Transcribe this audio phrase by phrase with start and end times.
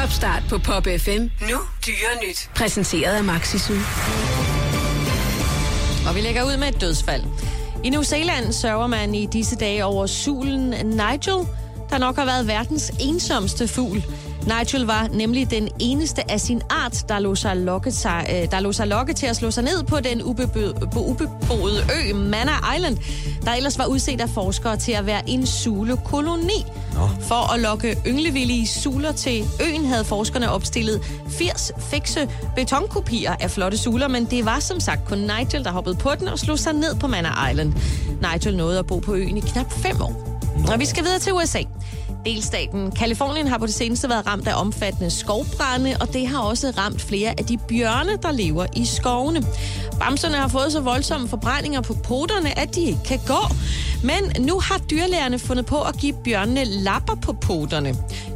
[0.00, 1.10] Topstart på Pop FM.
[1.50, 2.50] Nu dyre nyt.
[2.56, 3.74] Præsenteret af Maxisu.
[6.08, 7.22] Og vi lægger ud med et dødsfald.
[7.84, 11.46] I New Zealand sørger man i disse dage over sulen Nigel,
[11.90, 14.04] der nok har været verdens ensomste fugl.
[14.46, 18.60] Nigel var nemlig den eneste af sin art, der lå sig lokke, sig, øh, der
[18.60, 21.80] lå sig lokke til at slå sig ned på den ubebo- ubeboede
[22.10, 22.98] ø Manor Island,
[23.44, 26.64] der ellers var udset af forskere til at være en sulekoloni.
[26.94, 27.08] Nå.
[27.20, 33.78] For at lokke ynglevillige suler til øen havde forskerne opstillet 80 fikse betonkopier af flotte
[33.78, 36.72] suler, men det var som sagt kun Nigel, der hoppede på den og slog sig
[36.72, 37.72] ned på Manor Island.
[38.20, 40.40] Nigel nåede at bo på øen i knap fem år.
[40.72, 41.62] Og vi skal videre til USA.
[42.26, 46.72] Delstaten Kalifornien har på det seneste været ramt af omfattende skovbrænde, og det har også
[46.78, 49.42] ramt flere af de bjørne, der lever i skovene.
[50.00, 53.54] Bamserne har fået så voldsomme forbrændinger på poterne, at de ikke kan gå.
[54.04, 57.94] Men nu har dyrlægerne fundet på at give bjørnene lapper på poterne.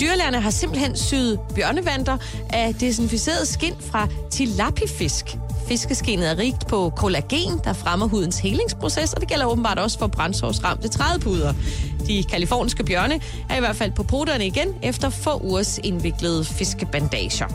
[0.00, 2.16] Dyrlægerne har simpelthen syet bjørnevanter
[2.50, 5.36] af desinficeret skind fra tilapifisk.
[5.68, 10.06] Fiskeskenet er rigt på kollagen, der fremmer hudens helingsproces, og det gælder åbenbart også for
[10.06, 11.54] brændsårsramte trædepuder.
[12.06, 17.46] De kaliforniske bjørne er i hvert fald på poterne igen efter få ugers indviklede fiskebandager.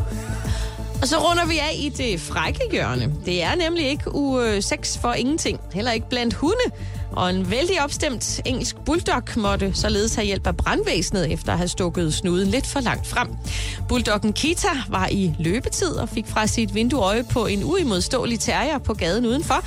[1.05, 3.13] Og så runder vi af i det frække hjørne.
[3.25, 5.59] Det er nemlig ikke uge øh, 6 for ingenting.
[5.73, 6.63] Heller ikke blandt hunde.
[7.11, 11.67] Og en vældig opstemt engelsk bulldog måtte således have hjælp af brandvæsenet efter at have
[11.67, 13.27] stukket snuden lidt for langt frem.
[13.89, 18.77] Bulldoggen Kita var i løbetid og fik fra sit vindue øje på en uimodståelig terrier
[18.77, 19.65] på gaden udenfor.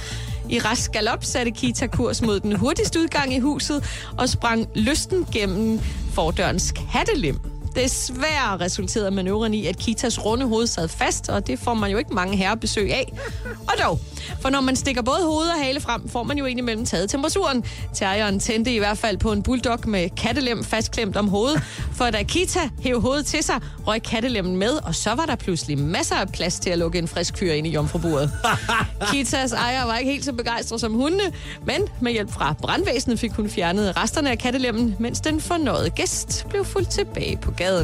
[0.48, 3.84] I rask galop satte Kita kurs mod den hurtigste udgang i huset
[4.18, 5.80] og sprang lysten gennem
[6.14, 7.47] fordørens kattelem.
[7.78, 11.98] Desværre resulterede manøvren i, at Kitas runde hoved sad fast, og det får man jo
[11.98, 13.12] ikke mange herrebesøg af.
[13.44, 14.00] Og dog,
[14.40, 17.64] for når man stikker både hoved og hale frem, får man jo indimellem taget temperaturen.
[17.94, 21.62] Terrieren tændte i hvert fald på en bulldog med kattelem fastklemt om hovedet,
[21.92, 25.78] for da Kita hævde hovedet til sig, røg kattelemmen med, og så var der pludselig
[25.78, 28.30] masser af plads til at lukke en frisk fyr ind i jomfruburet.
[29.10, 31.32] Kitas ejer var ikke helt så begejstret som hundene,
[31.64, 36.46] men med hjælp fra brandvæsenet fik hun fjernet resterne af kattelemmen, mens den fornøjede gæst
[36.48, 37.67] blev fuldt tilbage på gaden.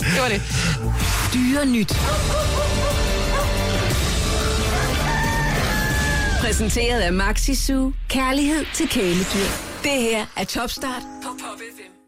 [0.00, 0.42] det var det.
[1.34, 1.92] Dyre nyt.
[6.40, 7.90] Præsenteret af Maxisu.
[8.08, 9.50] Kærlighed til kæledyr.
[9.82, 11.99] Det her er Topstart på Pop FM.